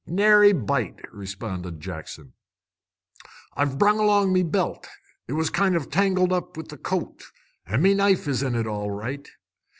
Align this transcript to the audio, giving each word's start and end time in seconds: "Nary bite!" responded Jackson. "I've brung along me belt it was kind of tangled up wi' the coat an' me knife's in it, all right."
"Nary 0.07 0.51
bite!" 0.51 0.99
responded 1.13 1.79
Jackson. 1.79 2.33
"I've 3.55 3.77
brung 3.77 3.99
along 3.99 4.33
me 4.33 4.41
belt 4.41 4.87
it 5.27 5.33
was 5.33 5.51
kind 5.51 5.75
of 5.75 5.91
tangled 5.91 6.33
up 6.33 6.57
wi' 6.57 6.63
the 6.67 6.77
coat 6.79 7.21
an' 7.67 7.83
me 7.83 7.93
knife's 7.93 8.41
in 8.41 8.55
it, 8.55 8.65
all 8.65 8.89
right." 8.89 9.29